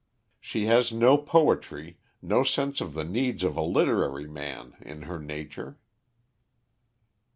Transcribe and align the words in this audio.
She 0.39 0.65
has 0.65 0.91
no 0.91 1.15
poetry, 1.15 1.99
no 2.23 2.43
sense 2.43 2.81
of 2.81 2.95
the 2.95 3.03
needs 3.03 3.43
of 3.43 3.55
a 3.55 3.61
literary 3.61 4.25
man, 4.25 4.73
in 4.81 5.03
her 5.03 5.19
nature." 5.19 5.77